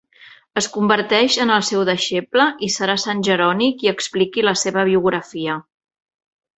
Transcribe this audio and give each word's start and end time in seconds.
Es 0.61 0.67
converteix 0.77 1.37
en 1.45 1.51
el 1.57 1.65
seu 1.67 1.83
deixeble 1.91 2.47
i 2.69 2.71
serà 2.79 2.97
Sant 3.05 3.23
Jeroni 3.31 3.71
qui 3.81 3.95
expliqui 3.95 4.49
la 4.51 4.59
seva 4.67 4.91
biografia. 4.93 5.65